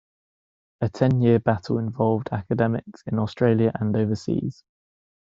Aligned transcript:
A 0.81 0.89
ten-year 0.89 1.37
battle 1.37 1.77
involved 1.77 2.29
academics 2.31 3.03
in 3.05 3.19
Australia 3.19 3.71
and 3.75 3.95
overseas. 3.95 4.63